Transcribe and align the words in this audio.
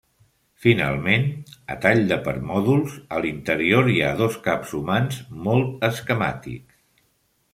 Finalment, 0.63 1.25
a 1.73 1.75
tall 1.83 1.99
de 2.11 2.17
permòdols, 2.27 2.95
a 3.17 3.21
l'interior 3.25 3.91
hi 3.95 3.99
ha 4.07 4.15
dos 4.23 4.37
caps 4.49 4.73
humans 4.79 5.21
molt 5.49 5.87
esquemàtics. 5.91 6.81